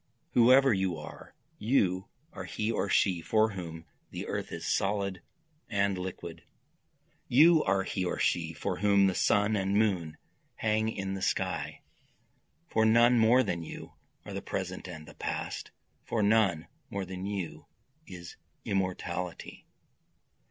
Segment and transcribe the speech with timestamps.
[0.31, 1.35] Whoever you are!
[1.59, 5.21] you are he or she for whom the earth is solid
[5.69, 6.43] and liquid,
[7.27, 10.17] You are he or she for whom the sun and moon
[10.55, 11.81] hang in the sky,
[12.67, 13.93] For none more than you
[14.25, 15.69] are the present and the past,
[16.03, 17.67] For none more than you
[18.07, 19.67] is immortality.